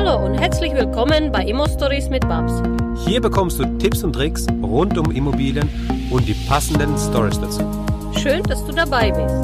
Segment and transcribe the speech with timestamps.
[0.00, 2.62] Hallo und herzlich willkommen bei Immo Stories mit Babs.
[3.04, 5.68] Hier bekommst du Tipps und Tricks rund um Immobilien
[6.12, 7.68] und die passenden Stories dazu.
[8.16, 9.34] Schön, dass du dabei bist.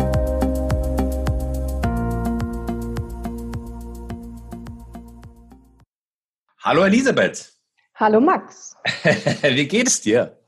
[6.62, 7.52] Hallo Elisabeth.
[7.96, 8.76] Hallo Max.
[9.42, 10.38] Wie geht es dir?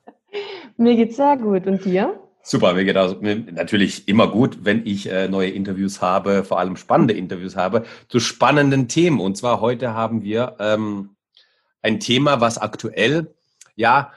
[0.77, 1.66] Mir geht's sehr gut.
[1.66, 2.16] Und dir?
[2.49, 6.77] Super, mir geht auch natürlich immer gut, wenn ich äh, neue Interviews habe, vor allem
[6.77, 9.19] spannende Interviews habe, zu spannenden Themen.
[9.19, 11.17] Und zwar heute haben wir ähm,
[11.83, 13.34] ein Thema, was aktuell
[13.75, 14.12] ja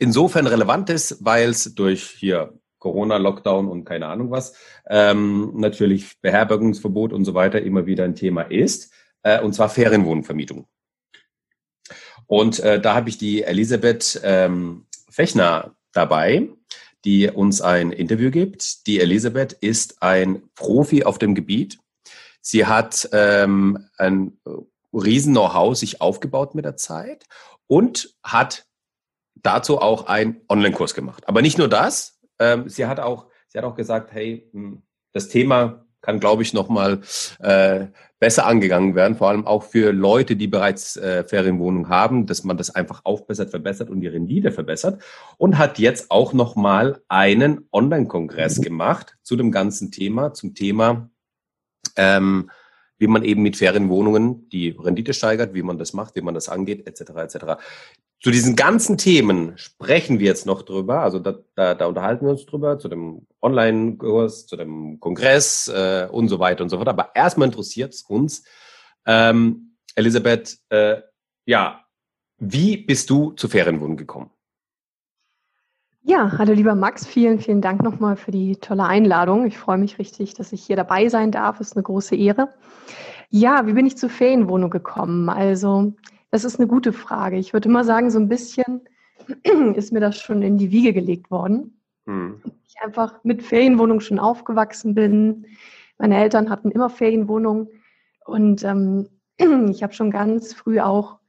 [0.00, 4.56] insofern relevant ist, weil es durch hier Corona, Lockdown und keine Ahnung was,
[4.88, 10.66] ähm, natürlich Beherbergungsverbot und so weiter immer wieder ein Thema ist, äh, und zwar Ferienwohnvermietung.
[12.26, 16.48] Und äh, da habe ich die Elisabeth ähm, Fechner dabei
[17.04, 18.86] die uns ein Interview gibt.
[18.86, 21.78] Die Elisabeth ist ein Profi auf dem Gebiet.
[22.40, 24.38] Sie hat ähm, ein
[24.92, 27.26] riesen Know-how sich aufgebaut mit der Zeit
[27.66, 28.66] und hat
[29.36, 31.28] dazu auch einen Online-Kurs gemacht.
[31.28, 35.28] Aber nicht nur das, ähm, sie hat auch, sie hat auch gesagt, hey, hm, das
[35.28, 37.00] Thema kann, glaube ich, nochmal
[37.38, 37.86] äh,
[38.18, 42.56] besser angegangen werden, vor allem auch für Leute, die bereits äh, Ferienwohnungen haben, dass man
[42.56, 45.02] das einfach aufbessert, verbessert und die Rendite verbessert
[45.38, 51.10] und hat jetzt auch nochmal einen Online-Kongress gemacht zu dem ganzen Thema, zum Thema
[51.96, 52.50] ähm,
[53.02, 56.48] wie man eben mit Ferienwohnungen die Rendite steigert, wie man das macht, wie man das
[56.48, 57.10] angeht, etc.
[57.16, 57.60] etc.
[58.20, 62.30] Zu diesen ganzen Themen sprechen wir jetzt noch drüber, also da, da, da unterhalten wir
[62.30, 66.88] uns drüber, zu dem Online-Kurs, zu dem Kongress äh, und so weiter und so fort.
[66.88, 68.44] Aber erstmal interessiert es uns,
[69.04, 70.98] ähm, Elisabeth, äh,
[71.44, 71.84] ja,
[72.38, 74.30] wie bist du zu Ferienwohnungen gekommen?
[76.04, 79.46] Ja, hallo lieber Max, vielen, vielen Dank nochmal für die tolle Einladung.
[79.46, 81.60] Ich freue mich richtig, dass ich hier dabei sein darf.
[81.60, 82.48] Es ist eine große Ehre.
[83.30, 85.28] Ja, wie bin ich zur Ferienwohnung gekommen?
[85.28, 85.92] Also,
[86.32, 87.36] das ist eine gute Frage.
[87.36, 88.80] Ich würde immer sagen, so ein bisschen
[89.74, 91.80] ist mir das schon in die Wiege gelegt worden.
[92.04, 92.42] Mhm.
[92.66, 95.46] Ich einfach mit Ferienwohnung schon aufgewachsen bin.
[95.98, 97.68] Meine Eltern hatten immer Ferienwohnungen
[98.26, 99.08] und ähm,
[99.70, 101.20] ich habe schon ganz früh auch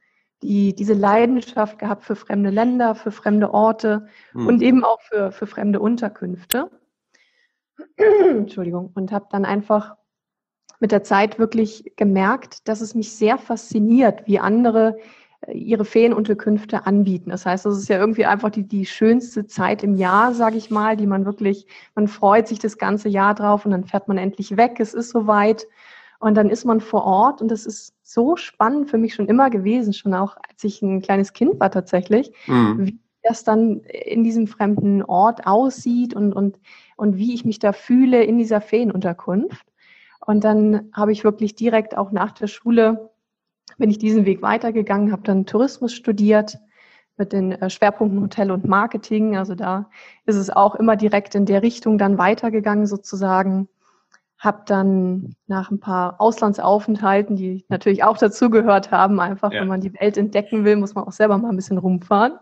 [0.43, 4.47] die, diese Leidenschaft gehabt für fremde Länder, für fremde Orte hm.
[4.47, 6.69] und eben auch für, für fremde Unterkünfte.
[7.97, 8.91] Entschuldigung.
[8.93, 9.95] Und habe dann einfach
[10.79, 14.97] mit der Zeit wirklich gemerkt, dass es mich sehr fasziniert, wie andere
[15.47, 17.29] äh, ihre Ferienunterkünfte anbieten.
[17.29, 20.69] Das heißt, das ist ja irgendwie einfach die, die schönste Zeit im Jahr, sage ich
[20.69, 24.17] mal, die man wirklich, man freut sich das ganze Jahr drauf und dann fährt man
[24.17, 25.67] endlich weg, es ist soweit
[26.23, 29.49] und dann ist man vor Ort und das ist so spannend für mich schon immer
[29.49, 32.87] gewesen, schon auch als ich ein kleines Kind war tatsächlich, mhm.
[32.87, 36.61] wie das dann in diesem fremden Ort aussieht und, und,
[36.95, 39.65] und wie ich mich da fühle in dieser Ferienunterkunft.
[40.25, 43.11] Und dann habe ich wirklich direkt auch nach der Schule,
[43.77, 46.57] bin ich diesen Weg weitergegangen, habe dann Tourismus studiert
[47.17, 49.35] mit den äh, Schwerpunkten Hotel und Marketing.
[49.35, 49.89] Also da
[50.25, 53.67] ist es auch immer direkt in der Richtung dann weitergegangen sozusagen
[54.43, 59.61] habe dann nach ein paar Auslandsaufenthalten, die natürlich auch dazugehört haben, einfach ja.
[59.61, 62.33] wenn man die Welt entdecken will, muss man auch selber mal ein bisschen rumfahren.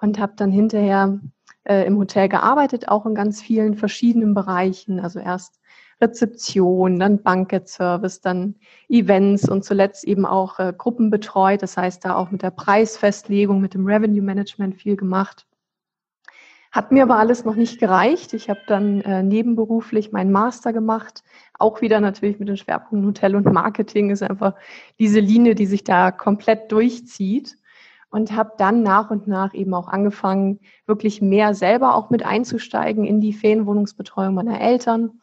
[0.00, 1.20] Und habe dann hinterher
[1.62, 4.98] äh, im Hotel gearbeitet, auch in ganz vielen verschiedenen Bereichen.
[4.98, 5.60] Also erst
[6.00, 8.56] Rezeption, dann Banquet Service, dann
[8.88, 11.62] Events und zuletzt eben auch äh, Gruppen betreut.
[11.62, 15.46] Das heißt, da auch mit der Preisfestlegung, mit dem Revenue Management viel gemacht.
[16.74, 18.32] Hat mir aber alles noch nicht gereicht.
[18.32, 21.22] Ich habe dann äh, nebenberuflich meinen Master gemacht.
[21.56, 24.56] Auch wieder natürlich mit den Schwerpunkten Hotel und Marketing ist einfach
[24.98, 27.56] diese Linie, die sich da komplett durchzieht.
[28.10, 33.04] Und habe dann nach und nach eben auch angefangen, wirklich mehr selber auch mit einzusteigen
[33.04, 35.20] in die Ferienwohnungsbetreuung meiner Eltern.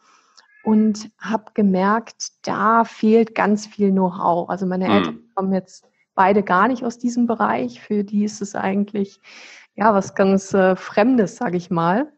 [0.64, 4.48] Und habe gemerkt, da fehlt ganz viel Know-how.
[4.48, 4.90] Also meine mhm.
[4.90, 7.82] Eltern kommen jetzt beide gar nicht aus diesem Bereich.
[7.82, 9.20] Für die ist es eigentlich
[9.74, 12.12] ja, was ganz äh, Fremdes, sage ich mal.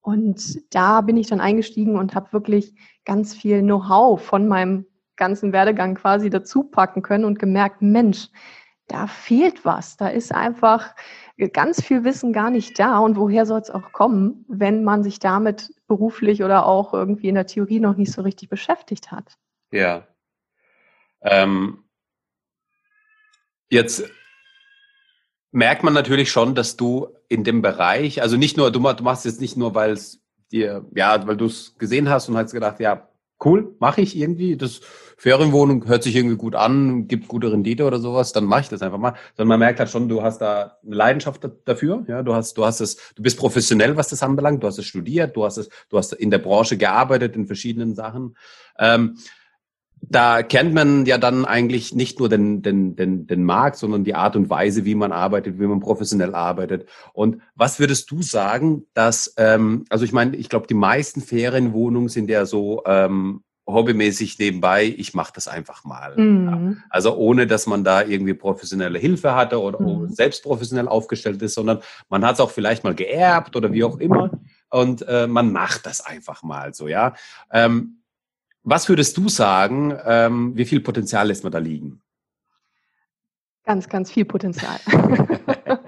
[0.00, 4.86] Und da bin ich dann eingestiegen und habe wirklich ganz viel Know-how von meinem
[5.16, 8.28] ganzen Werdegang quasi dazu packen können und gemerkt, Mensch,
[8.88, 9.96] da fehlt was.
[9.96, 10.94] Da ist einfach
[11.52, 12.98] ganz viel Wissen gar nicht da.
[12.98, 17.34] Und woher soll es auch kommen, wenn man sich damit beruflich oder auch irgendwie in
[17.34, 19.38] der Theorie noch nicht so richtig beschäftigt hat?
[19.70, 20.06] Ja.
[21.22, 21.84] Ähm,
[23.70, 24.04] jetzt
[25.54, 29.40] merkt man natürlich schon, dass du in dem Bereich, also nicht nur, du, machst jetzt
[29.40, 30.20] nicht nur, weil es
[30.50, 33.08] dir, ja, weil du es gesehen hast und hast gedacht, ja,
[33.44, 34.80] cool, mache ich irgendwie, das
[35.16, 38.82] Ferienwohnung hört sich irgendwie gut an, gibt gute Rendite oder sowas, dann mache ich das
[38.82, 39.14] einfach mal.
[39.36, 42.64] Sondern man merkt halt schon, du hast da eine Leidenschaft dafür, ja, du hast, du
[42.64, 45.68] hast es, du bist professionell, was das anbelangt, du hast es studiert, du hast es,
[45.88, 48.36] du hast in der Branche gearbeitet in verschiedenen Sachen.
[48.76, 49.18] Ähm,
[50.10, 54.14] da kennt man ja dann eigentlich nicht nur den, den, den, den Markt, sondern die
[54.14, 56.88] Art und Weise, wie man arbeitet, wie man professionell arbeitet.
[57.12, 62.08] Und was würdest du sagen, dass, ähm, also ich meine, ich glaube, die meisten Ferienwohnungen
[62.08, 66.16] sind ja so ähm, hobbymäßig nebenbei, ich mache das einfach mal.
[66.16, 66.48] Mhm.
[66.48, 66.82] Ja.
[66.90, 70.08] Also ohne, dass man da irgendwie professionelle Hilfe hatte oder mhm.
[70.08, 73.98] selbst professionell aufgestellt ist, sondern man hat es auch vielleicht mal geerbt oder wie auch
[73.98, 74.30] immer
[74.70, 77.14] und äh, man macht das einfach mal so, ja.
[77.50, 78.00] Ähm,
[78.64, 82.00] was würdest du sagen, ähm, wie viel Potenzial lässt man da liegen?
[83.64, 84.78] Ganz, ganz viel Potenzial.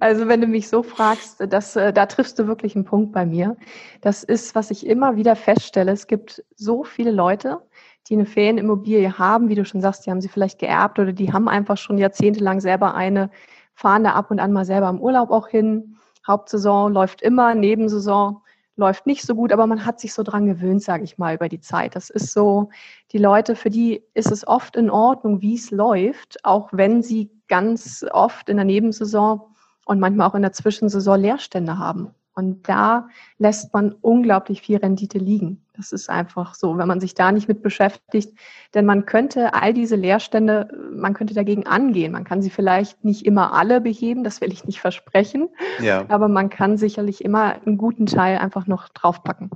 [0.00, 3.24] also wenn du mich so fragst, das, äh, da triffst du wirklich einen Punkt bei
[3.24, 3.56] mir.
[4.00, 5.92] Das ist, was ich immer wieder feststelle.
[5.92, 7.60] Es gibt so viele Leute,
[8.08, 11.32] die eine Ferienimmobilie haben, wie du schon sagst, die haben sie vielleicht geerbt oder die
[11.32, 13.30] haben einfach schon jahrzehntelang selber eine,
[13.74, 15.96] fahren da ab und an mal selber im Urlaub auch hin.
[16.26, 18.42] Hauptsaison läuft immer, Nebensaison
[18.76, 21.48] läuft nicht so gut, aber man hat sich so dran gewöhnt, sage ich mal, über
[21.48, 21.94] die Zeit.
[21.94, 22.70] Das ist so,
[23.12, 27.30] die Leute, für die ist es oft in Ordnung, wie es läuft, auch wenn sie
[27.48, 29.42] ganz oft in der Nebensaison
[29.84, 32.10] und manchmal auch in der Zwischensaison Leerstände haben.
[32.34, 35.63] Und da lässt man unglaublich viel Rendite liegen.
[35.76, 38.38] Das ist einfach so, wenn man sich da nicht mit beschäftigt.
[38.74, 42.12] Denn man könnte all diese Leerstände, man könnte dagegen angehen.
[42.12, 45.48] Man kann sie vielleicht nicht immer alle beheben, das will ich nicht versprechen.
[45.80, 46.04] Ja.
[46.08, 49.50] Aber man kann sicherlich immer einen guten Teil einfach noch draufpacken.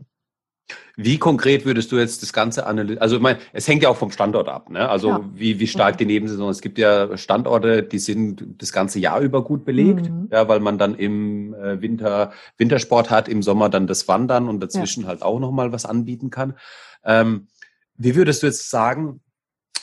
[0.97, 3.00] Wie konkret würdest du jetzt das Ganze analysieren?
[3.00, 4.88] Also, ich meine, es hängt ja auch vom Standort ab, ne?
[4.88, 5.31] Also, ja.
[5.32, 6.50] wie, wie stark die Nebensaison.
[6.50, 10.29] Es gibt ja Standorte, die sind das ganze Jahr über gut belegt, mhm.
[10.31, 14.61] ja, weil man dann im äh, Winter Wintersport hat, im Sommer dann das Wandern und
[14.61, 15.09] dazwischen ja.
[15.09, 16.55] halt auch nochmal was anbieten kann.
[17.05, 17.47] Ähm,
[17.97, 19.21] wie würdest du jetzt sagen,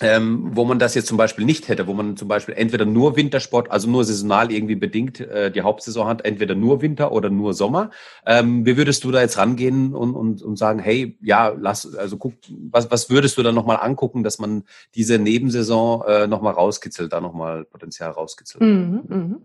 [0.01, 3.15] ähm, wo man das jetzt zum Beispiel nicht hätte, wo man zum Beispiel entweder nur
[3.15, 7.53] Wintersport, also nur saisonal irgendwie bedingt äh, die Hauptsaison hat, entweder nur Winter oder nur
[7.53, 7.91] Sommer.
[8.25, 12.17] Ähm, wie würdest du da jetzt rangehen und, und, und sagen, hey, ja, lass, also
[12.17, 12.33] guck,
[12.71, 14.63] was, was würdest du da nochmal angucken, dass man
[14.95, 18.61] diese Nebensaison äh, nochmal rauskitzelt, da nochmal Potenzial rauskitzelt?
[18.61, 19.35] Mhm, mh.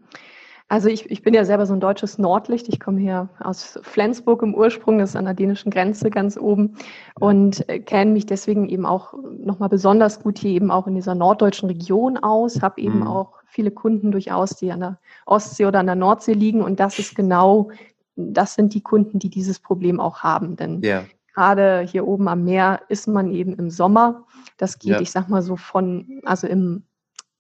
[0.70, 2.69] Also ich, ich bin ja selber so ein deutsches Nordlicht.
[2.69, 6.76] Ich komme hier aus Flensburg im Ursprung, das ist an der dänischen Grenze ganz oben
[7.19, 11.17] und äh, kenne mich deswegen eben auch nochmal besonders gut hier eben auch in dieser
[11.17, 13.08] norddeutschen Region aus, habe eben mhm.
[13.08, 17.00] auch viele Kunden durchaus, die an der Ostsee oder an der Nordsee liegen und das
[17.00, 17.70] ist genau,
[18.14, 21.02] das sind die Kunden, die dieses Problem auch haben, denn ja.
[21.34, 24.25] gerade hier oben am Meer ist man eben im Sommer.
[24.56, 25.00] Das geht, ja.
[25.00, 26.84] ich sag mal so von, also im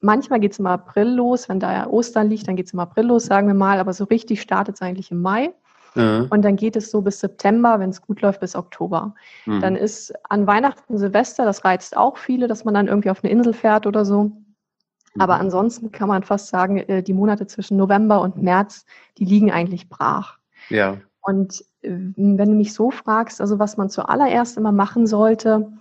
[0.00, 3.06] Manchmal geht es im April los, wenn da Ostern liegt, dann geht es im April
[3.06, 5.52] los, sagen wir mal, aber so richtig startet es eigentlich im Mai.
[5.94, 6.28] Mhm.
[6.30, 9.14] Und dann geht es so bis September, wenn es gut läuft, bis Oktober.
[9.46, 9.60] Mhm.
[9.60, 13.32] Dann ist an Weihnachten, Silvester, das reizt auch viele, dass man dann irgendwie auf eine
[13.32, 14.24] Insel fährt oder so.
[14.24, 15.20] Mhm.
[15.20, 18.86] Aber ansonsten kann man fast sagen, äh, die Monate zwischen November und März,
[19.18, 20.38] die liegen eigentlich brach.
[20.68, 20.98] Ja.
[21.20, 25.72] Und äh, wenn du mich so fragst, also was man zuallererst immer machen sollte,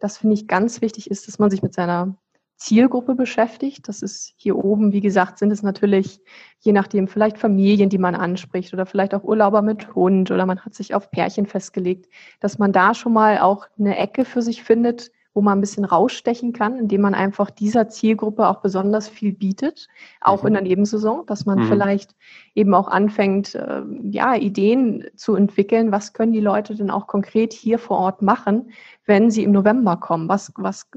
[0.00, 2.16] das finde ich ganz wichtig ist, dass man sich mit seiner
[2.60, 3.88] Zielgruppe beschäftigt.
[3.88, 6.20] Das ist hier oben, wie gesagt, sind es natürlich
[6.60, 10.60] je nachdem vielleicht Familien, die man anspricht oder vielleicht auch Urlauber mit Hund oder man
[10.60, 12.06] hat sich auf Pärchen festgelegt,
[12.38, 15.84] dass man da schon mal auch eine Ecke für sich findet, wo man ein bisschen
[15.84, 19.88] rausstechen kann, indem man einfach dieser Zielgruppe auch besonders viel bietet,
[20.20, 20.48] auch mhm.
[20.48, 21.68] in der Nebensaison, dass man mhm.
[21.68, 22.16] vielleicht
[22.54, 25.92] eben auch anfängt, äh, ja, Ideen zu entwickeln.
[25.92, 28.70] Was können die Leute denn auch konkret hier vor Ort machen,
[29.06, 30.28] wenn sie im November kommen?
[30.28, 30.90] Was, was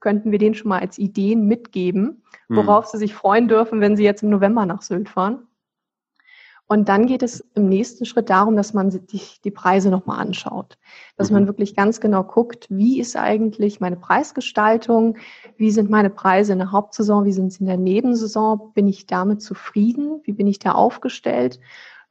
[0.00, 2.56] könnten wir denen schon mal als Ideen mitgeben, mhm.
[2.56, 2.88] worauf mhm.
[2.92, 5.46] sie sich freuen dürfen, wenn sie jetzt im November nach Sylt fahren?
[6.66, 10.78] Und dann geht es im nächsten Schritt darum, dass man sich die Preise nochmal anschaut.
[11.16, 11.34] Dass mhm.
[11.34, 15.18] man wirklich ganz genau guckt, wie ist eigentlich meine Preisgestaltung?
[15.56, 17.26] Wie sind meine Preise in der Hauptsaison?
[17.26, 18.72] Wie sind sie in der Nebensaison?
[18.72, 20.20] Bin ich damit zufrieden?
[20.24, 21.60] Wie bin ich da aufgestellt?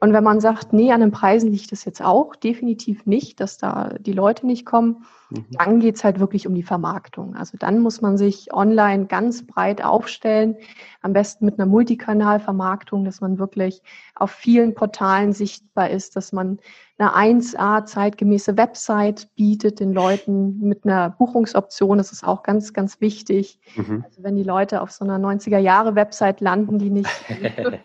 [0.04, 3.58] Und wenn man sagt, nee, an den Preisen liegt es jetzt auch definitiv nicht, dass
[3.58, 5.46] da die Leute nicht kommen, mhm.
[5.52, 7.38] dann geht's halt wirklich um die Vermarktung.
[7.38, 10.58] Also dann muss man sich online ganz breit aufstellen,
[11.02, 13.82] am besten mit einer Multikanalvermarktung, dass man wirklich
[14.14, 16.60] auf vielen Portalen sichtbar ist, dass man
[16.98, 21.98] eine 1A zeitgemäße Website bietet den Leuten mit einer Buchungsoption.
[21.98, 23.58] Das ist auch ganz, ganz wichtig.
[23.78, 24.04] Mhm.
[24.06, 27.10] Also wenn die Leute auf so einer 90er Jahre Website landen, die nicht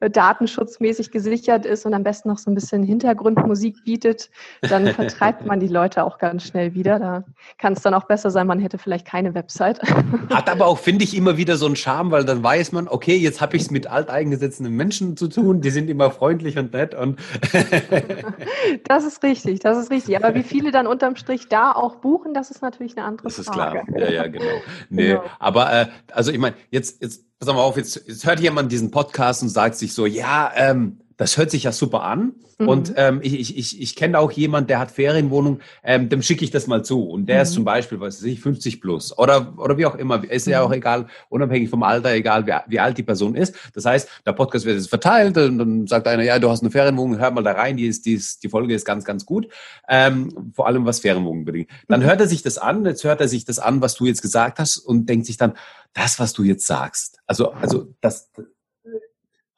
[0.00, 4.30] datenschutzmäßig gesichert ist und am besten noch so ein bisschen Hintergrundmusik bietet,
[4.62, 6.98] dann vertreibt man die Leute auch ganz schnell wieder.
[6.98, 7.24] Da
[7.58, 9.80] kann es dann auch besser sein, man hätte vielleicht keine Website.
[10.30, 13.16] Hat aber auch, finde ich, immer wieder so einen Charme, weil dann weiß man, okay,
[13.16, 16.94] jetzt habe ich es mit alteingesetzten Menschen zu tun, die sind immer freundlich und nett
[16.94, 17.18] und
[18.84, 20.16] Das ist richtig, das ist richtig.
[20.16, 23.36] Aber wie viele dann unterm Strich da auch buchen, das ist natürlich eine andere Frage.
[23.36, 23.92] Das ist Frage.
[23.92, 24.00] klar.
[24.00, 24.44] Ja, ja, genau.
[24.90, 25.24] Nee, genau.
[25.38, 28.90] aber äh, also ich meine, jetzt, jetzt pass mal auf, jetzt, jetzt hört jemand diesen
[28.90, 32.34] Podcast und sagt sich so, ja, ähm, das hört sich ja super an.
[32.58, 32.68] Mhm.
[32.68, 36.44] Und ähm, ich, ich, ich, ich kenne auch jemand, der hat Ferienwohnung, ähm, dem schicke
[36.44, 37.08] ich das mal zu.
[37.08, 37.42] Und der mhm.
[37.42, 40.22] ist zum Beispiel, was weiß ich, 50 plus oder, oder wie auch immer.
[40.24, 40.66] Ist ja mhm.
[40.66, 43.54] auch egal, unabhängig vom Alter, egal wie, wie alt die Person ist.
[43.74, 46.70] Das heißt, der Podcast wird jetzt verteilt und dann sagt einer, ja, du hast eine
[46.70, 49.48] Ferienwohnung, hör mal da rein, die, ist, die, ist, die Folge ist ganz, ganz gut.
[49.88, 51.70] Ähm, vor allem was Ferienwohnungen bedingt.
[51.88, 52.04] Dann mhm.
[52.04, 54.58] hört er sich das an, jetzt hört er sich das an, was du jetzt gesagt
[54.58, 55.54] hast und denkt sich dann,
[55.96, 57.18] das, was du jetzt sagst.
[57.26, 58.30] Also, also das,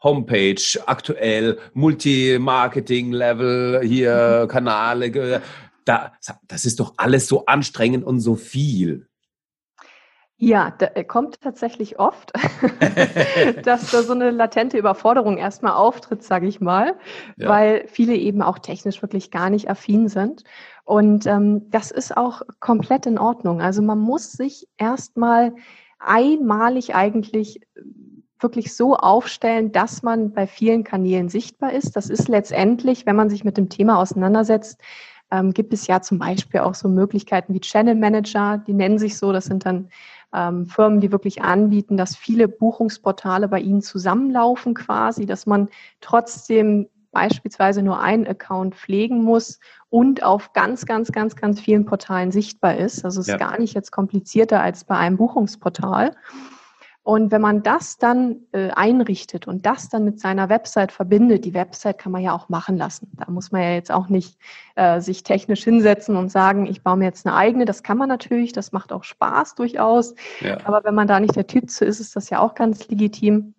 [0.03, 4.49] Homepage, aktuell, Multi-Marketing-Level, hier mhm.
[4.49, 5.43] Kanale,
[5.85, 6.13] da,
[6.47, 9.09] das ist doch alles so anstrengend und so viel.
[10.41, 12.33] Ja, da äh, kommt tatsächlich oft,
[13.65, 16.97] dass da so eine latente Überforderung erstmal auftritt, sage ich mal,
[17.37, 17.49] ja.
[17.49, 20.45] weil viele eben auch technisch wirklich gar nicht affin sind.
[20.85, 23.61] Und ähm, das ist auch komplett in Ordnung.
[23.61, 25.55] Also man muss sich erstmal
[25.99, 27.61] einmalig eigentlich
[28.41, 31.97] wirklich so aufstellen, dass man bei vielen Kanälen sichtbar ist.
[31.97, 34.81] Das ist letztendlich, wenn man sich mit dem Thema auseinandersetzt,
[35.31, 39.19] ähm, gibt es ja zum Beispiel auch so Möglichkeiten wie Channel Manager, die nennen sich
[39.19, 39.91] so, das sind dann
[40.33, 45.69] ähm, Firmen, die wirklich anbieten, dass viele Buchungsportale bei ihnen zusammenlaufen quasi, dass man
[46.01, 52.31] trotzdem beispielsweise nur einen Account pflegen muss und auf ganz, ganz, ganz, ganz vielen Portalen
[52.31, 53.05] sichtbar ist.
[53.05, 53.39] Also es ist ja.
[53.39, 56.15] gar nicht jetzt komplizierter als bei einem Buchungsportal.
[57.09, 61.55] Und wenn man das dann äh, einrichtet und das dann mit seiner Website verbindet, die
[61.55, 63.11] Website kann man ja auch machen lassen.
[63.17, 64.37] Da muss man ja jetzt auch nicht
[64.77, 67.65] äh, sich technisch hinsetzen und sagen, ich baue mir jetzt eine eigene.
[67.65, 70.15] Das kann man natürlich, das macht auch Spaß durchaus.
[70.41, 70.59] Ja.
[70.67, 73.55] Aber wenn man da nicht der Typ zu ist, ist das ja auch ganz legitim.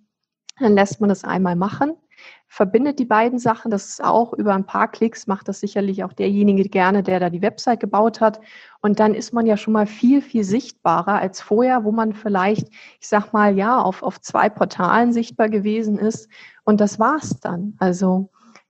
[0.59, 1.93] Dann lässt man das einmal machen
[2.49, 3.69] verbindet die beiden Sachen.
[3.69, 7.29] Das ist auch über ein paar Klicks, macht das sicherlich auch derjenige gerne, der da
[7.29, 8.41] die Website gebaut hat.
[8.81, 12.67] Und dann ist man ja schon mal viel, viel sichtbarer als vorher, wo man vielleicht,
[12.99, 16.27] ich sag mal, ja, auf, auf zwei Portalen sichtbar gewesen ist.
[16.65, 17.75] Und das war's dann.
[17.77, 18.29] Also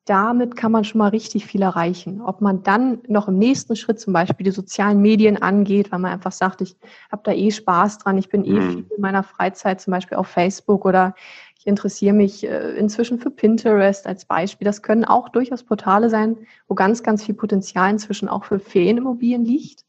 [0.09, 2.19] damit kann man schon mal richtig viel erreichen.
[2.21, 6.11] Ob man dann noch im nächsten Schritt zum Beispiel die sozialen Medien angeht, weil man
[6.11, 6.75] einfach sagt, ich
[7.11, 8.69] habe da eh Spaß dran, ich bin eh mhm.
[8.71, 11.13] viel in meiner Freizeit zum Beispiel auf Facebook oder
[11.59, 14.65] ich interessiere mich äh, inzwischen für Pinterest als Beispiel.
[14.65, 16.37] Das können auch durchaus Portale sein,
[16.67, 19.85] wo ganz, ganz viel Potenzial inzwischen auch für Ferienimmobilien liegt.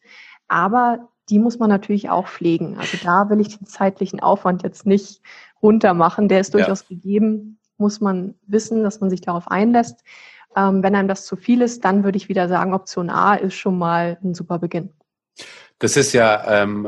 [0.49, 2.77] Aber die muss man natürlich auch pflegen.
[2.79, 5.23] Also da will ich den zeitlichen Aufwand jetzt nicht
[5.63, 6.29] runter machen.
[6.29, 6.97] Der ist durchaus ja.
[6.97, 7.60] gegeben.
[7.81, 10.05] Muss man wissen, dass man sich darauf einlässt.
[10.55, 13.55] Ähm, wenn einem das zu viel ist, dann würde ich wieder sagen, Option A ist
[13.55, 14.91] schon mal ein super Beginn.
[15.81, 16.87] Das ist ja, ähm,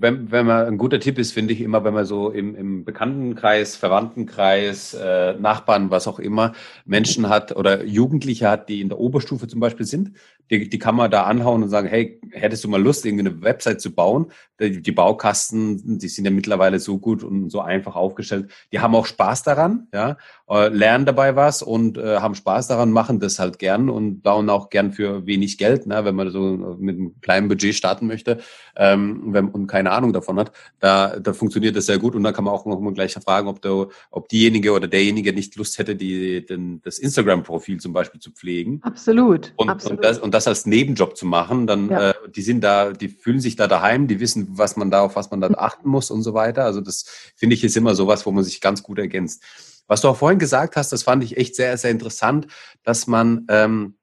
[0.00, 2.84] wenn, wenn man ein guter Tipp ist, finde ich immer, wenn man so im, im
[2.84, 8.98] Bekanntenkreis, Verwandtenkreis, äh, Nachbarn, was auch immer, Menschen hat oder Jugendliche hat, die in der
[8.98, 10.10] Oberstufe zum Beispiel sind,
[10.50, 13.42] die, die kann man da anhauen und sagen, hey, hättest du mal Lust, irgendwie eine
[13.42, 14.26] Website zu bauen?
[14.58, 18.50] Die, die Baukasten, die sind ja mittlerweile so gut und so einfach aufgestellt.
[18.72, 22.92] Die haben auch Spaß daran, ja, äh, lernen dabei was und äh, haben Spaß daran,
[22.92, 26.76] machen das halt gern und bauen auch gern für wenig Geld, ne, wenn man so
[26.78, 28.38] mit einem kleinen Budget starten möchte
[28.76, 32.32] ähm, wenn, und keine Ahnung davon hat, da, da funktioniert das sehr gut und da
[32.32, 35.78] kann man auch noch mal gleich fragen, ob, der, ob diejenige oder derjenige nicht Lust
[35.78, 38.80] hätte, die, den, das Instagram-Profil zum Beispiel zu pflegen.
[38.82, 39.52] Absolut.
[39.56, 39.98] Und, Absolut.
[39.98, 42.10] und, das, und das als Nebenjob zu machen, dann ja.
[42.10, 45.16] äh, die sind da, die fühlen sich da daheim, die wissen, was man da, auf
[45.16, 46.64] was man da achten muss und so weiter.
[46.64, 47.04] Also das
[47.36, 49.42] finde ich ist immer sowas, wo man sich ganz gut ergänzt.
[49.86, 52.46] Was du auch vorhin gesagt hast, das fand ich echt sehr, sehr interessant,
[52.82, 53.96] dass man, ähm,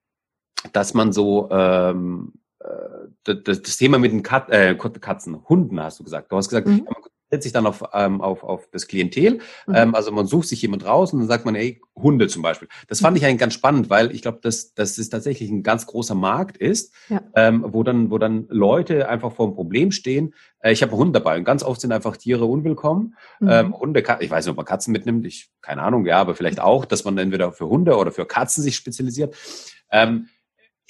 [0.74, 6.00] dass man so ähm, äh, das, das Thema mit den Kat äh, Katzen, Hunden hast
[6.00, 6.32] du gesagt.
[6.32, 6.88] Du hast gesagt, mhm.
[7.32, 9.40] Setzt sich dann auf, ähm, auf, auf das Klientel.
[9.66, 9.76] Mhm.
[9.76, 12.68] Ähm, also man sucht sich jemand raus und dann sagt man, ey, Hunde zum Beispiel.
[12.88, 15.86] Das fand ich eigentlich ganz spannend, weil ich glaube, dass, dass es tatsächlich ein ganz
[15.86, 17.22] großer Markt ist, ja.
[17.36, 20.34] ähm, wo, dann, wo dann Leute einfach vor einem Problem stehen.
[20.60, 23.16] Äh, ich habe einen Hund dabei und ganz oft sind einfach Tiere unwillkommen.
[23.40, 23.50] Mhm.
[23.50, 26.60] Ähm, Hunde, ich weiß nicht, ob man Katzen mitnimmt, ich keine Ahnung, ja, aber vielleicht
[26.60, 29.36] auch, dass man entweder für Hunde oder für Katzen sich spezialisiert.
[29.90, 30.28] Ähm,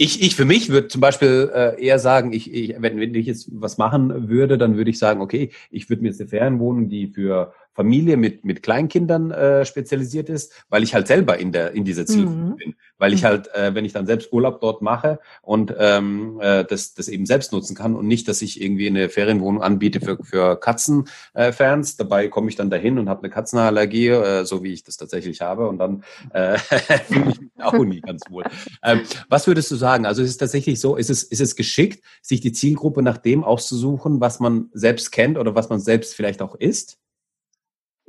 [0.01, 3.27] ich, ich für mich würde zum Beispiel äh, eher sagen, ich, ich, wenn, wenn ich
[3.27, 6.89] jetzt was machen würde, dann würde ich sagen, okay, ich würde mir jetzt eine Ferienwohnung,
[6.89, 11.71] die für Familie mit, mit Kleinkindern äh, spezialisiert ist, weil ich halt selber in, der,
[11.71, 12.55] in dieser Zielgruppe mhm.
[12.57, 12.75] bin.
[12.97, 13.27] Weil ich mhm.
[13.27, 17.25] halt, äh, wenn ich dann selbst Urlaub dort mache und ähm, äh, das, das eben
[17.25, 21.93] selbst nutzen kann und nicht, dass ich irgendwie eine Ferienwohnung anbiete für, für Katzenfans.
[21.93, 24.97] Äh, Dabei komme ich dann dahin und habe eine Katzenallergie, äh, so wie ich das
[24.97, 25.67] tatsächlich habe.
[25.67, 26.57] Und dann äh,
[27.07, 28.43] fühle ich mich auch nie ganz wohl.
[28.83, 30.05] Ähm, was würdest du sagen?
[30.05, 33.43] Also ist es tatsächlich so, ist es, ist es geschickt, sich die Zielgruppe nach dem
[33.43, 37.00] auszusuchen, was man selbst kennt oder was man selbst vielleicht auch ist?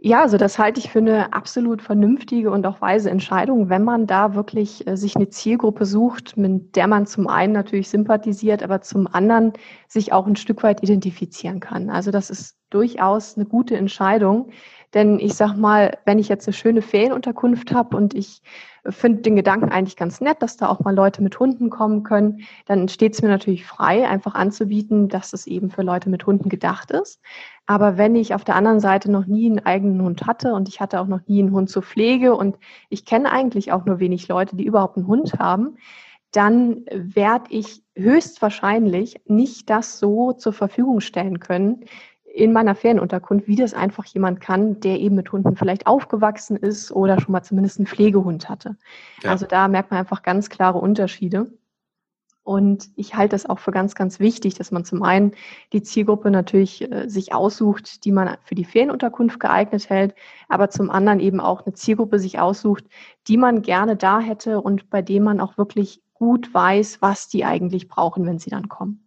[0.04, 4.08] Ja, also das halte ich für eine absolut vernünftige und auch weise Entscheidung, wenn man
[4.08, 8.80] da wirklich äh, sich eine Zielgruppe sucht, mit der man zum einen natürlich sympathisiert, aber
[8.80, 9.52] zum anderen
[9.86, 11.88] sich auch ein Stück weit identifizieren kann.
[11.88, 14.50] Also das ist durchaus eine gute Entscheidung.
[14.94, 18.42] Denn ich sag mal, wenn ich jetzt eine schöne Ferienunterkunft habe und ich
[18.88, 22.42] finde den Gedanken eigentlich ganz nett, dass da auch mal Leute mit Hunden kommen können,
[22.66, 26.48] dann steht es mir natürlich frei, einfach anzubieten, dass es eben für Leute mit Hunden
[26.48, 27.20] gedacht ist.
[27.66, 30.80] Aber wenn ich auf der anderen Seite noch nie einen eigenen Hund hatte und ich
[30.80, 32.58] hatte auch noch nie einen Hund zur Pflege und
[32.88, 35.76] ich kenne eigentlich auch nur wenig Leute, die überhaupt einen Hund haben,
[36.32, 41.84] dann werde ich höchstwahrscheinlich nicht das so zur Verfügung stellen können,
[42.34, 46.90] in meiner Ferienunterkunft, wie das einfach jemand kann, der eben mit Hunden vielleicht aufgewachsen ist
[46.90, 48.76] oder schon mal zumindest einen Pflegehund hatte.
[49.22, 49.30] Ja.
[49.30, 51.52] Also da merkt man einfach ganz klare Unterschiede.
[52.44, 55.32] Und ich halte es auch für ganz, ganz wichtig, dass man zum einen
[55.72, 60.14] die Zielgruppe natürlich äh, sich aussucht, die man für die Ferienunterkunft geeignet hält,
[60.48, 62.84] aber zum anderen eben auch eine Zielgruppe sich aussucht,
[63.28, 67.44] die man gerne da hätte und bei dem man auch wirklich gut weiß, was die
[67.44, 69.06] eigentlich brauchen, wenn sie dann kommen.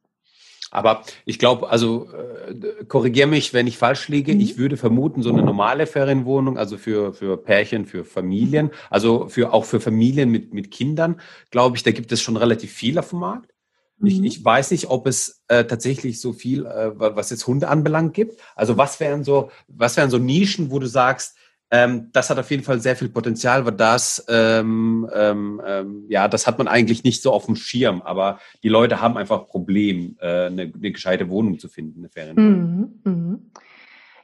[0.75, 4.34] Aber ich glaube, also äh, korrigiere mich, wenn ich falsch liege.
[4.34, 4.41] Mhm.
[4.41, 9.53] Ich würde vermuten, so eine normale Ferienwohnung, also für, für Pärchen, für Familien, also für,
[9.53, 13.12] auch für Familien mit, mit Kindern, glaube ich, da gibt es schon relativ viel auf
[13.12, 13.53] dem Markt.
[14.00, 14.08] Mhm.
[14.08, 18.13] Ich, ich weiß nicht, ob es äh, tatsächlich so viel, äh, was jetzt Hunde anbelangt,
[18.13, 18.41] gibt.
[18.53, 21.38] Also was wären so, was wären so Nischen, wo du sagst,
[21.75, 26.27] ähm, das hat auf jeden Fall sehr viel Potenzial, weil das, ähm, ähm, ähm, ja,
[26.27, 30.15] das hat man eigentlich nicht so auf dem Schirm, aber die Leute haben einfach Problem,
[30.22, 33.00] äh, eine, eine gescheite Wohnung zu finden, eine Ferienwohnung.
[33.03, 33.39] Mhm, mh.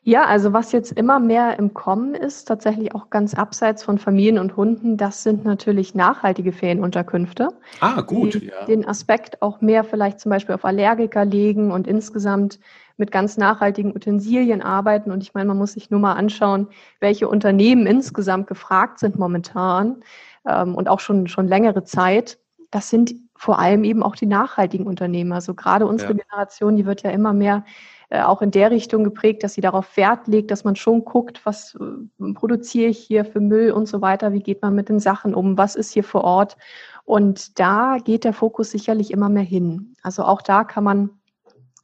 [0.04, 4.40] Ja, also was jetzt immer mehr im Kommen ist, tatsächlich auch ganz abseits von Familien
[4.40, 7.50] und Hunden, das sind natürlich nachhaltige Ferienunterkünfte.
[7.82, 8.34] Ah, gut.
[8.34, 8.66] Die ja.
[8.66, 12.58] Den Aspekt auch mehr vielleicht zum Beispiel auf Allergiker legen und insgesamt
[13.02, 15.12] mit ganz nachhaltigen Utensilien arbeiten.
[15.12, 16.68] Und ich meine, man muss sich nur mal anschauen,
[17.02, 20.04] welche Unternehmen insgesamt gefragt sind momentan
[20.48, 22.40] ähm, und auch schon, schon längere Zeit.
[22.70, 25.34] Das sind vor allem eben auch die nachhaltigen Unternehmen.
[25.34, 26.20] Also gerade unsere ja.
[26.20, 27.66] Generation, die wird ja immer mehr
[28.12, 31.42] äh, auch in der Richtung geprägt, dass sie darauf Wert legt, dass man schon guckt,
[31.44, 35.00] was äh, produziere ich hier für Müll und so weiter, wie geht man mit den
[35.00, 36.56] Sachen um, was ist hier vor Ort.
[37.04, 39.96] Und da geht der Fokus sicherlich immer mehr hin.
[40.04, 41.10] Also auch da kann man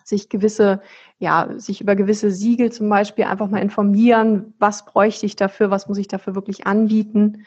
[0.07, 0.81] sich gewisse,
[1.19, 5.89] ja, sich über gewisse Siegel zum Beispiel einfach mal informieren, was bräuchte ich dafür, was
[5.89, 7.45] muss ich dafür wirklich anbieten.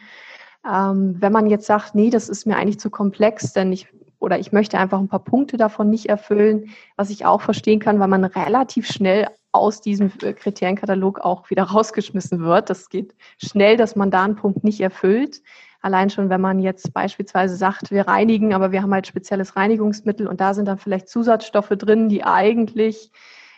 [0.71, 4.39] Ähm, wenn man jetzt sagt, nee, das ist mir eigentlich zu komplex, denn ich oder
[4.39, 8.09] ich möchte einfach ein paar Punkte davon nicht erfüllen, was ich auch verstehen kann, weil
[8.09, 12.69] man relativ schnell aus diesem äh, Kriterienkatalog auch wieder rausgeschmissen wird.
[12.69, 15.41] Das geht schnell, dass man da einen Punkt nicht erfüllt.
[15.83, 20.27] Allein schon, wenn man jetzt beispielsweise sagt, wir reinigen, aber wir haben halt spezielles Reinigungsmittel
[20.27, 23.11] und da sind dann vielleicht Zusatzstoffe drin, die eigentlich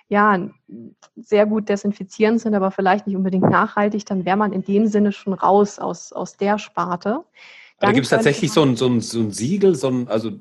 [0.08, 0.38] ja
[1.16, 5.10] sehr gut desinfizierend sind, aber vielleicht nicht unbedingt nachhaltig, dann wäre man in dem Sinne
[5.10, 7.24] schon raus aus, aus der Sparte.
[7.80, 10.32] Da gibt es tatsächlich so ein, so, ein, so ein Siegel, so ein, also äh,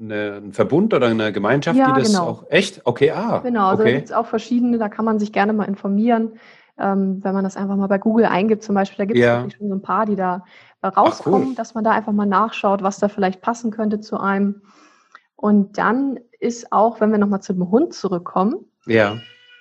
[0.00, 2.24] eine, ein Verbund oder eine Gemeinschaft, ja, die das genau.
[2.24, 2.80] auch echt?
[2.84, 3.38] Okay, ah.
[3.38, 3.92] Genau, also okay.
[3.92, 6.32] da gibt es auch verschiedene, da kann man sich gerne mal informieren.
[6.76, 9.48] Ähm, wenn man das einfach mal bei Google eingibt, zum Beispiel, da gibt es ja.
[9.56, 10.44] schon so ein paar, die da
[10.82, 11.54] rauskommen, Ach, cool.
[11.54, 14.62] dass man da einfach mal nachschaut, was da vielleicht passen könnte zu einem.
[15.36, 19.18] Und dann ist auch, wenn wir nochmal zu dem Hund zurückkommen, ja.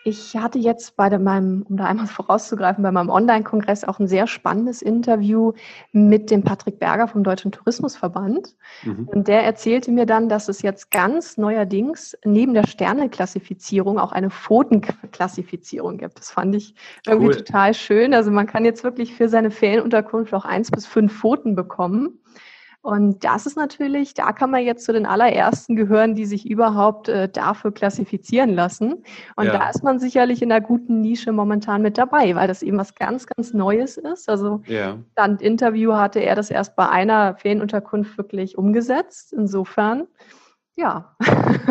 [0.07, 4.25] Ich hatte jetzt bei meinem, um da einmal vorauszugreifen, bei meinem Online-Kongress auch ein sehr
[4.25, 5.51] spannendes Interview
[5.91, 8.55] mit dem Patrick Berger vom Deutschen Tourismusverband.
[8.83, 9.09] Mhm.
[9.09, 14.29] Und der erzählte mir dann, dass es jetzt ganz neuerdings neben der Sterneklassifizierung auch eine
[14.29, 16.19] Pfotenklassifizierung gibt.
[16.19, 16.73] Das fand ich
[17.05, 17.35] irgendwie cool.
[17.35, 18.13] total schön.
[18.13, 22.21] Also man kann jetzt wirklich für seine Ferienunterkunft auch eins bis fünf Pfoten bekommen.
[22.87, 27.09] Und das ist natürlich, da kann man jetzt zu den allerersten gehören, die sich überhaupt
[27.09, 29.03] äh, dafür klassifizieren lassen.
[29.35, 29.57] Und ja.
[29.57, 32.95] da ist man sicherlich in einer guten Nische momentan mit dabei, weil das eben was
[32.95, 34.29] ganz, ganz Neues ist.
[34.29, 34.99] Also ja.
[35.15, 39.33] dann Interview hatte er das erst bei einer Ferienunterkunft wirklich umgesetzt.
[39.33, 40.07] Insofern
[40.77, 41.15] ja.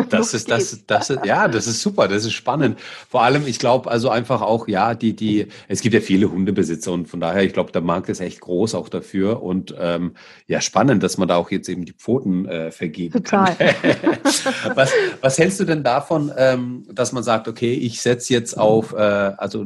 [0.09, 2.79] Das ist, das, das ist, ja, das ist super, das ist spannend.
[3.09, 6.91] Vor allem, ich glaube, also einfach auch, ja, die, die, es gibt ja viele Hundebesitzer
[6.93, 10.13] und von daher, ich glaube, der Markt ist echt groß auch dafür und ähm,
[10.45, 13.55] ja, spannend, dass man da auch jetzt eben die Pfoten äh, vergeben Total.
[13.55, 13.75] kann.
[14.75, 18.93] was, was hältst du denn davon, ähm, dass man sagt, okay, ich setze jetzt auf,
[18.93, 19.65] äh, also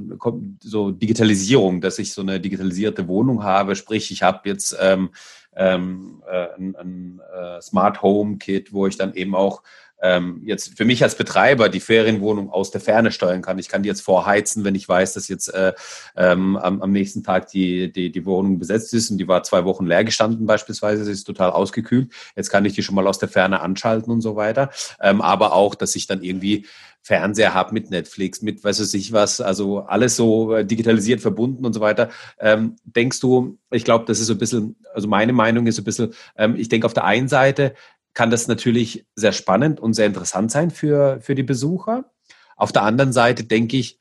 [0.61, 5.09] so Digitalisierung, dass ich so eine digitalisierte Wohnung habe, sprich, ich habe jetzt ähm,
[5.55, 9.63] ähm, äh, ein, ein äh, Smart Home Kit, wo ich dann eben auch
[10.01, 13.59] ähm, jetzt für mich als Betreiber die Ferienwohnung aus der Ferne steuern kann.
[13.59, 15.73] Ich kann die jetzt vorheizen, wenn ich weiß, dass jetzt äh,
[16.15, 19.65] ähm, am, am nächsten Tag die, die, die Wohnung besetzt ist und die war zwei
[19.65, 22.11] Wochen leer gestanden beispielsweise, sie ist total ausgekühlt.
[22.35, 24.71] Jetzt kann ich die schon mal aus der Ferne anschalten und so weiter.
[24.99, 26.65] Ähm, aber auch, dass ich dann irgendwie
[27.03, 31.73] Fernseher habe mit Netflix, mit weiß ich was, also alles so äh, digitalisiert verbunden und
[31.73, 32.09] so weiter.
[32.39, 35.81] Ähm, denkst du, ich glaube, das ist so ein bisschen, also meine Meinung ist so
[35.81, 37.73] ein bisschen, ähm, ich denke auf der einen Seite
[38.13, 42.11] kann das natürlich sehr spannend und sehr interessant sein für, für die Besucher.
[42.55, 43.99] Auf der anderen Seite denke ich,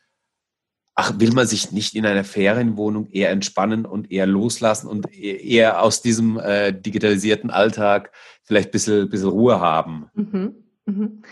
[0.94, 5.36] ach, will man sich nicht in einer Ferienwohnung eher entspannen und eher loslassen und e-,
[5.36, 10.10] eher aus diesem äh, digitalisierten Alltag vielleicht ein bisschen, bisschen Ruhe haben?
[10.14, 10.54] Mhm.
[10.84, 11.22] Mhm.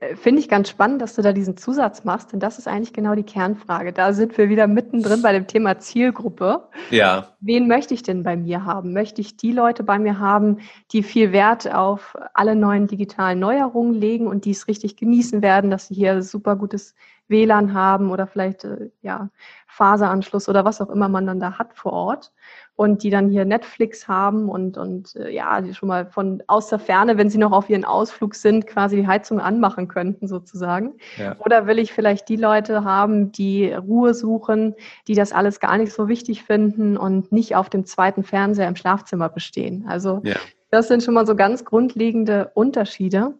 [0.00, 2.92] Äh, finde ich ganz spannend, dass du da diesen Zusatz machst, denn das ist eigentlich
[2.92, 3.92] genau die Kernfrage.
[3.92, 6.68] Da sind wir wieder mittendrin bei dem Thema Zielgruppe.
[6.90, 7.34] Ja.
[7.40, 8.92] Wen möchte ich denn bei mir haben?
[8.92, 10.58] Möchte ich die Leute bei mir haben,
[10.92, 15.70] die viel Wert auf alle neuen digitalen Neuerungen legen und die es richtig genießen werden,
[15.70, 16.94] dass sie hier super gutes
[17.28, 19.28] WLAN haben oder vielleicht äh, ja,
[19.66, 22.32] Faseranschluss oder was auch immer man dann da hat vor Ort
[22.78, 26.68] und die dann hier Netflix haben und, und äh, ja, die schon mal von aus
[26.68, 30.94] der Ferne, wenn sie noch auf ihren Ausflug sind, quasi die Heizung anmachen könnten sozusagen.
[31.16, 31.34] Ja.
[31.40, 34.76] Oder will ich vielleicht die Leute haben, die Ruhe suchen,
[35.08, 38.76] die das alles gar nicht so wichtig finden und nicht auf dem zweiten Fernseher im
[38.76, 39.84] Schlafzimmer bestehen.
[39.88, 40.36] Also ja.
[40.70, 43.34] das sind schon mal so ganz grundlegende Unterschiede.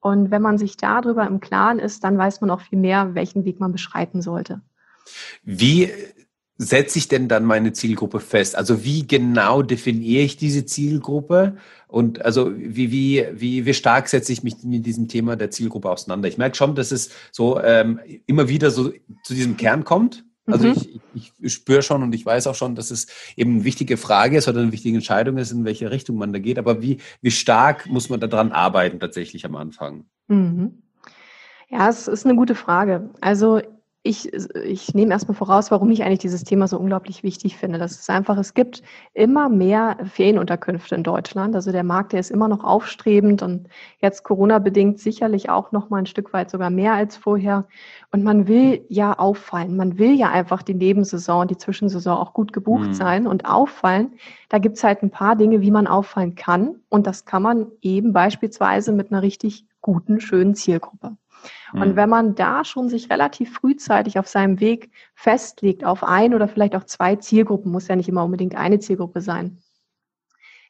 [0.00, 3.46] Und wenn man sich darüber im Klaren ist, dann weiß man auch viel mehr, welchen
[3.46, 4.60] Weg man beschreiten sollte.
[5.44, 5.90] Wie
[6.62, 8.56] setze ich denn dann meine Zielgruppe fest?
[8.56, 11.56] Also wie genau definiere ich diese Zielgruppe?
[11.88, 15.90] Und also wie, wie, wie, wie stark setze ich mich mit diesem Thema der Zielgruppe
[15.90, 16.28] auseinander?
[16.28, 18.92] Ich merke schon, dass es so ähm, immer wieder so
[19.24, 20.24] zu diesem Kern kommt.
[20.46, 20.74] Also mhm.
[21.14, 24.36] ich, ich spüre schon und ich weiß auch schon, dass es eben eine wichtige Frage
[24.38, 26.58] ist oder eine wichtige Entscheidung ist, in welche Richtung man da geht.
[26.58, 30.04] Aber wie, wie stark muss man daran arbeiten tatsächlich am Anfang?
[30.28, 30.82] Mhm.
[31.68, 33.10] Ja, es ist eine gute Frage.
[33.20, 33.60] Also
[34.04, 34.32] ich,
[34.64, 37.78] ich nehme erstmal voraus, warum ich eigentlich dieses Thema so unglaublich wichtig finde.
[37.78, 38.82] Das ist einfach, es gibt
[39.14, 41.54] immer mehr Ferienunterkünfte in Deutschland.
[41.54, 43.68] Also der Markt, der ist immer noch aufstrebend und
[44.00, 47.68] jetzt Corona-bedingt sicherlich auch noch mal ein Stück weit sogar mehr als vorher.
[48.10, 49.76] Und man will ja auffallen.
[49.76, 52.94] Man will ja einfach die Nebensaison, die Zwischensaison auch gut gebucht mhm.
[52.94, 54.14] sein und auffallen.
[54.48, 56.80] Da gibt's halt ein paar Dinge, wie man auffallen kann.
[56.88, 61.16] Und das kann man eben beispielsweise mit einer richtig guten, schönen Zielgruppe.
[61.72, 61.96] Und mhm.
[61.96, 66.76] wenn man da schon sich relativ frühzeitig auf seinem Weg festlegt, auf ein oder vielleicht
[66.76, 69.58] auch zwei Zielgruppen, muss ja nicht immer unbedingt eine Zielgruppe sein,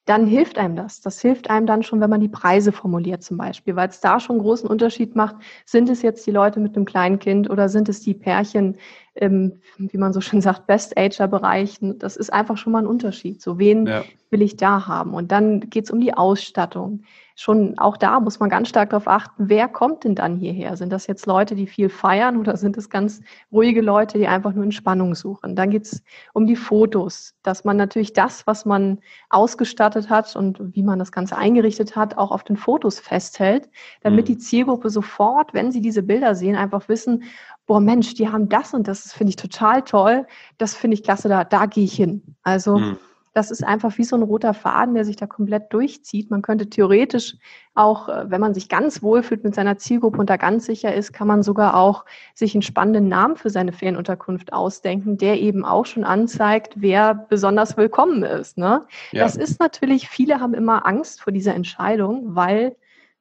[0.05, 1.01] dann hilft einem das.
[1.01, 4.19] Das hilft einem dann schon, wenn man die Preise formuliert zum Beispiel, weil es da
[4.19, 5.37] schon einen großen Unterschied macht.
[5.65, 8.79] Sind es jetzt die Leute mit einem kleinen Kind oder sind es die Pärchen
[9.15, 11.79] im, wie man so schön sagt, Best-Ager-Bereich?
[11.99, 13.41] Das ist einfach schon mal ein Unterschied.
[13.41, 14.03] So, wen ja.
[14.33, 15.15] Will ich da haben?
[15.15, 17.05] Und dann geht es um die Ausstattung
[17.37, 20.77] schon auch da muss man ganz stark darauf achten, wer kommt denn dann hierher?
[20.77, 24.53] Sind das jetzt Leute, die viel feiern oder sind es ganz ruhige Leute, die einfach
[24.53, 25.57] nur Entspannung suchen?
[25.57, 26.03] Dann geht es
[26.35, 31.13] um die Fotos, dass man natürlich das, was man ausgestattet hat und wie man das
[31.13, 33.69] Ganze eingerichtet hat, auch auf den Fotos festhält,
[34.03, 34.35] damit mhm.
[34.35, 37.25] die Zielgruppe sofort, wenn sie diese Bilder sehen, einfach wissen,
[37.67, 40.27] boah Mensch, die haben das und das, finde ich total toll,
[40.59, 42.37] das finde ich klasse, da, da gehe ich hin.
[42.43, 42.99] Also mhm
[43.35, 46.31] das ist einfach wie so ein roter Faden, der sich da komplett durchzieht.
[46.31, 47.37] Man könnte theoretisch
[47.75, 51.13] auch, äh, wenn man sich ganz wohlfühlt mit seiner Zielgruppe und da ganz sicher ist,
[51.13, 55.87] kann man sogar auch sich einen spannenden Namen für seine Ferienunterkunft ausdenken, der eben auch
[55.87, 58.59] schon anzeigt, wer besonders willkommen ist.
[58.59, 58.85] Ne?
[59.13, 59.25] Ja.
[59.25, 62.77] Das ist natürlich, viele haben immer Angst vor dieser Entscheidung, weil,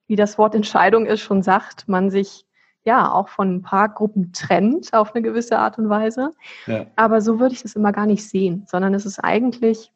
[0.08, 2.46] wie das Wort Entscheidung ist, schon sagt, man sich
[2.84, 6.32] ja auch von ein paar Gruppen trennt auf eine gewisse Art und Weise.
[6.66, 6.88] Ja.
[6.96, 9.92] Aber so würde ich das immer gar nicht sehen, sondern es ist eigentlich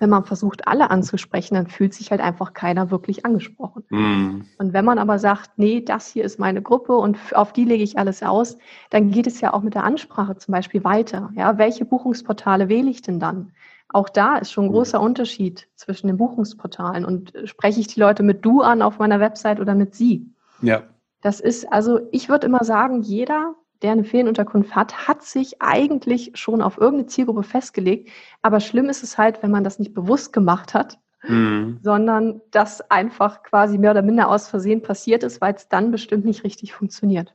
[0.00, 3.84] wenn man versucht, alle anzusprechen, dann fühlt sich halt einfach keiner wirklich angesprochen.
[3.90, 4.40] Mm.
[4.58, 7.84] Und wenn man aber sagt, nee, das hier ist meine Gruppe und auf die lege
[7.84, 8.56] ich alles aus,
[8.88, 11.30] dann geht es ja auch mit der Ansprache zum Beispiel weiter.
[11.36, 13.52] Ja, welche Buchungsportale wähle ich denn dann?
[13.90, 14.72] Auch da ist schon ein mm.
[14.72, 19.20] großer Unterschied zwischen den Buchungsportalen und spreche ich die Leute mit du an auf meiner
[19.20, 20.32] Website oder mit sie?
[20.62, 20.82] Ja.
[21.20, 26.32] Das ist, also ich würde immer sagen, jeder der eine Ferienunterkunft hat, hat sich eigentlich
[26.34, 28.10] schon auf irgendeine Zielgruppe festgelegt.
[28.42, 31.78] Aber schlimm ist es halt, wenn man das nicht bewusst gemacht hat, mhm.
[31.82, 36.24] sondern das einfach quasi mehr oder minder aus Versehen passiert ist, weil es dann bestimmt
[36.24, 37.34] nicht richtig funktioniert.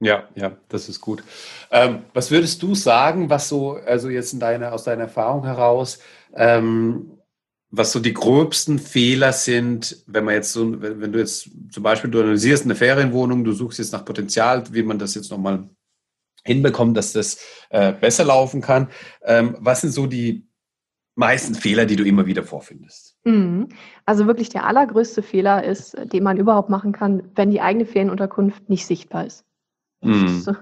[0.00, 1.22] Ja, ja, das ist gut.
[1.70, 6.00] Ähm, was würdest du sagen, was so, also jetzt in deiner, aus deiner Erfahrung heraus,
[6.34, 7.12] ähm,
[7.70, 11.82] was so die gröbsten Fehler sind, wenn man jetzt so, wenn, wenn, du jetzt zum
[11.82, 15.64] Beispiel du analysierst eine Ferienwohnung, du suchst jetzt nach Potenzial, wie man das jetzt nochmal
[16.46, 17.38] hinbekommen, dass das
[17.70, 18.88] äh, besser laufen kann.
[19.24, 20.46] Ähm, was sind so die
[21.16, 23.16] meisten Fehler, die du immer wieder vorfindest?
[23.24, 23.68] Mhm.
[24.04, 28.68] Also wirklich der allergrößte Fehler ist, den man überhaupt machen kann, wenn die eigene Ferienunterkunft
[28.68, 29.44] nicht sichtbar ist.
[30.02, 30.40] Mhm.
[30.40, 30.54] So,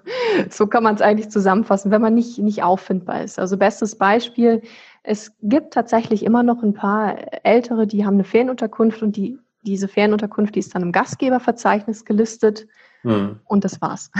[0.48, 3.38] so, kann man es eigentlich zusammenfassen, wenn man nicht, nicht auffindbar ist.
[3.38, 4.62] Also bestes Beispiel,
[5.02, 9.88] es gibt tatsächlich immer noch ein paar Ältere, die haben eine Ferienunterkunft und die, diese
[9.88, 12.66] Ferienunterkunft, die ist dann im Gastgeberverzeichnis gelistet
[13.04, 13.40] Mhm.
[13.44, 14.10] Und das war's.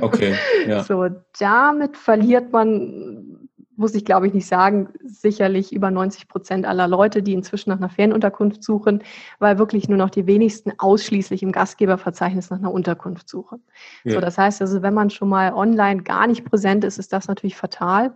[0.00, 0.34] Okay.
[0.66, 0.82] Ja.
[0.82, 6.88] So, damit verliert man, muss ich glaube ich nicht sagen, sicherlich über 90 Prozent aller
[6.88, 9.02] Leute, die inzwischen nach einer Ferienunterkunft suchen,
[9.40, 13.62] weil wirklich nur noch die wenigsten ausschließlich im Gastgeberverzeichnis nach einer Unterkunft suchen.
[14.04, 14.14] Ja.
[14.14, 17.28] So, das heißt also, wenn man schon mal online gar nicht präsent ist, ist das
[17.28, 18.14] natürlich fatal.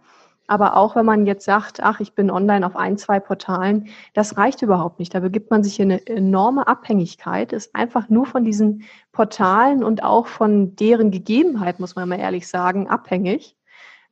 [0.48, 4.38] Aber auch wenn man jetzt sagt, ach, ich bin online auf ein, zwei Portalen, das
[4.38, 5.14] reicht überhaupt nicht.
[5.14, 10.02] Da begibt man sich in eine enorme Abhängigkeit, ist einfach nur von diesen Portalen und
[10.02, 13.56] auch von deren Gegebenheit, muss man mal ehrlich sagen, abhängig.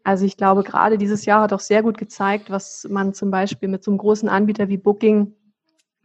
[0.05, 3.69] Also ich glaube, gerade dieses Jahr hat auch sehr gut gezeigt, was man zum Beispiel
[3.69, 5.35] mit so einem großen Anbieter wie Booking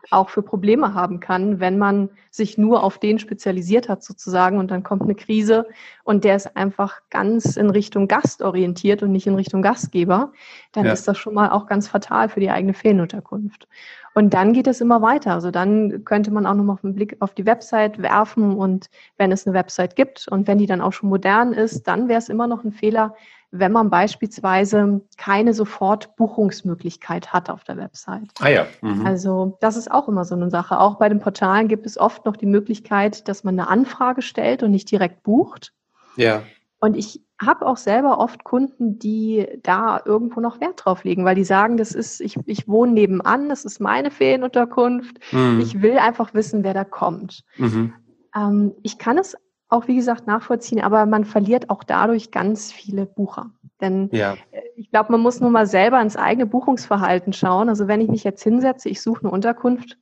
[0.10, 4.72] auch für Probleme haben kann, wenn man sich nur auf den spezialisiert hat sozusagen und
[4.72, 5.68] dann kommt eine Krise
[6.04, 10.32] und der ist einfach ganz in Richtung Gast orientiert und nicht in Richtung Gastgeber,
[10.72, 10.94] dann ja.
[10.94, 13.68] ist das schon mal auch ganz fatal für die eigene Ferienunterkunft.
[14.14, 15.34] Und dann geht es immer weiter.
[15.34, 19.32] Also dann könnte man auch noch mal einen Blick auf die Website werfen und wenn
[19.32, 22.28] es eine Website gibt und wenn die dann auch schon modern ist, dann wäre es
[22.28, 23.16] immer noch ein Fehler,
[23.52, 28.32] wenn man beispielsweise keine Sofortbuchungsmöglichkeit hat auf der Website.
[28.40, 28.66] Ah ja.
[28.82, 29.06] Mhm.
[29.06, 30.80] Also das ist auch immer so eine Sache.
[30.80, 34.64] Auch bei den Portalen gibt es oft noch die Möglichkeit, dass man eine Anfrage stellt
[34.64, 35.74] und nicht direkt bucht.
[36.16, 36.44] Ja.
[36.80, 41.36] Und ich habe auch selber oft Kunden, die da irgendwo noch Wert drauf legen, weil
[41.36, 45.20] die sagen, das ist, ich, ich wohne nebenan, das ist meine Ferienunterkunft.
[45.32, 45.60] Mhm.
[45.62, 47.44] Ich will einfach wissen, wer da kommt.
[47.58, 47.94] Mhm.
[48.36, 49.36] Ähm, ich kann es
[49.72, 53.52] auch, wie gesagt, nachvollziehen, aber man verliert auch dadurch ganz viele Bucher.
[53.80, 54.36] Denn ja.
[54.52, 57.70] Äh, ich glaube, man muss nur mal selber ins eigene Buchungsverhalten schauen.
[57.70, 59.98] Also wenn ich mich jetzt hinsetze, ich suche eine Unterkunft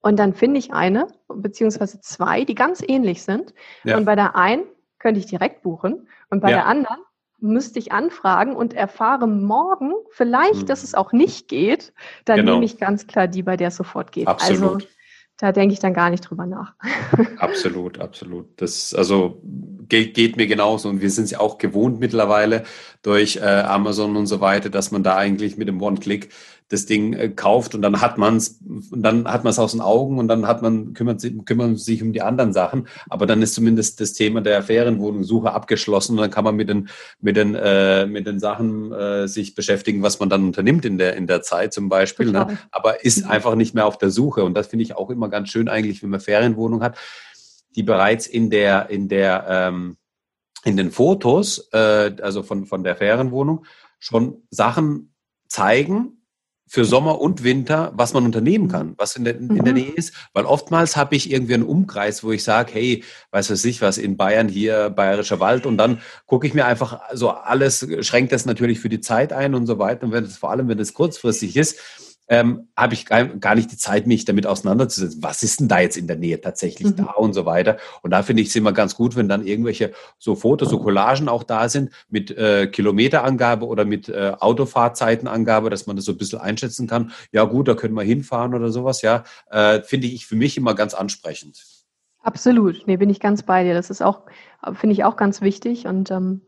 [0.00, 3.52] und dann finde ich eine, beziehungsweise zwei, die ganz ähnlich sind.
[3.84, 3.98] Ja.
[3.98, 4.64] Und bei der einen
[4.98, 6.56] könnte ich direkt buchen und bei ja.
[6.56, 6.98] der anderen
[7.38, 10.66] müsste ich anfragen und erfahre morgen vielleicht, hm.
[10.66, 11.92] dass es auch nicht geht,
[12.24, 12.52] dann genau.
[12.52, 14.26] nehme ich ganz klar die, bei der es sofort geht.
[14.26, 14.74] Absolut.
[14.74, 14.86] Also
[15.40, 16.74] da denke ich dann gar nicht drüber nach.
[17.38, 18.46] absolut, absolut.
[18.56, 19.40] Das also
[19.88, 22.64] geht, geht mir genauso und wir sind es ja auch gewohnt mittlerweile
[23.02, 26.28] durch äh, Amazon und so weiter, dass man da eigentlich mit dem One-Click
[26.70, 29.72] das Ding äh, kauft und dann hat man es und dann hat man es aus
[29.72, 32.86] den Augen und dann hat man kümmert sich, kümmert sich um die anderen Sachen.
[33.08, 36.88] Aber dann ist zumindest das Thema der Ferienwohnungssuche abgeschlossen und dann kann man mit den
[37.20, 41.16] mit den äh, mit den Sachen äh, sich beschäftigen, was man dann unternimmt in der
[41.16, 42.30] in der Zeit zum Beispiel.
[42.30, 42.56] Ne?
[42.70, 43.30] Aber ist mhm.
[43.30, 46.04] einfach nicht mehr auf der Suche und das finde ich auch immer ganz schön eigentlich,
[46.04, 46.96] wenn man Ferienwohnung hat,
[47.74, 49.96] die bereits in der in der ähm,
[50.64, 53.64] in den Fotos, äh, also von von der Ferienwohnung
[53.98, 55.14] schon Sachen
[55.48, 56.19] zeigen,
[56.72, 59.80] für Sommer und Winter, was man unternehmen kann, was in der, in der mhm.
[59.80, 60.14] Nähe ist.
[60.34, 63.02] Weil oftmals habe ich irgendwie einen Umkreis, wo ich sage, hey,
[63.32, 67.00] weiß was ich was, in Bayern hier Bayerischer Wald und dann gucke ich mir einfach
[67.12, 70.04] so alles, schränkt das natürlich für die Zeit ein und so weiter.
[70.04, 71.80] Und wenn es vor allem, wenn es kurzfristig ist,
[72.30, 75.20] ähm, habe ich gar, gar nicht die Zeit, mich damit auseinanderzusetzen.
[75.22, 76.96] Was ist denn da jetzt in der Nähe tatsächlich mhm.
[76.96, 77.76] da und so weiter?
[78.02, 81.28] Und da finde ich es immer ganz gut, wenn dann irgendwelche so Fotos, so Collagen
[81.28, 86.18] auch da sind mit äh, Kilometerangabe oder mit äh, Autofahrzeitenangabe, dass man das so ein
[86.18, 87.10] bisschen einschätzen kann.
[87.32, 89.02] Ja gut, da können wir hinfahren oder sowas.
[89.02, 91.64] Ja, äh, finde ich für mich immer ganz ansprechend.
[92.22, 93.74] Absolut, nee, bin ich ganz bei dir.
[93.74, 94.22] Das ist auch,
[94.74, 96.42] finde ich auch ganz wichtig und ähm,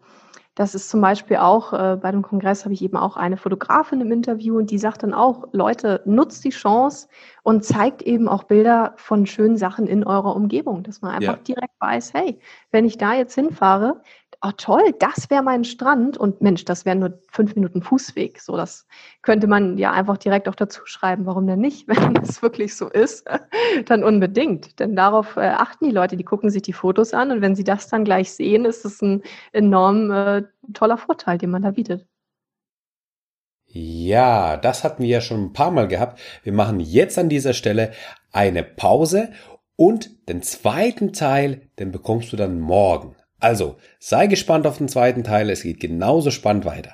[0.55, 4.03] das ist zum Beispiel auch, äh, bei dem Kongress habe ich eben auch eine Fotografin
[4.03, 7.09] im Interview und die sagt dann auch, Leute, nutzt die Chance
[7.43, 11.43] und zeigt eben auch Bilder von schönen Sachen in eurer Umgebung, dass man einfach ja.
[11.43, 12.39] direkt weiß, hey,
[12.71, 14.03] wenn ich da jetzt hinfahre,
[14.43, 18.41] oh toll, das wäre mein Strand und Mensch, das wären nur fünf Minuten Fußweg.
[18.41, 18.87] So, das
[19.23, 21.27] könnte man ja einfach direkt auch dazu schreiben.
[21.27, 21.87] Warum denn nicht?
[21.89, 23.25] Wenn es wirklich so ist,
[23.87, 24.81] dann unbedingt.
[24.81, 27.65] Denn darauf äh, achten die Leute, die gucken sich die Fotos an und wenn sie
[27.65, 32.07] das dann gleich sehen, ist es ein enorm äh, toller Vorteil, den man da bietet.
[33.67, 36.21] Ja, das hatten wir ja schon ein paar Mal gehabt.
[36.43, 37.93] Wir machen jetzt an dieser Stelle
[38.31, 39.33] eine Pause
[39.77, 43.17] und den zweiten Teil, den bekommst du dann morgen.
[43.43, 46.93] Also, sei gespannt auf den zweiten Teil, es geht genauso spannend weiter.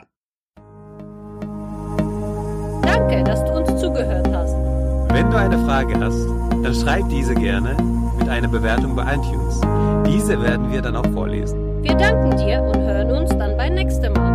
[2.80, 4.56] Danke, dass du uns zugehört hast.
[5.12, 6.24] Wenn du eine Frage hast,
[6.64, 7.76] dann schreib diese gerne
[8.18, 9.61] mit einer Bewertung bei iTunes.
[10.06, 11.82] Diese werden wir dann auch vorlesen.
[11.82, 14.28] Wir danken dir und hören uns dann beim nächsten Mal.